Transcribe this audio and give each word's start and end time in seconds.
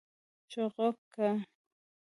🐦 0.03 0.03
چوغکه 0.51 1.29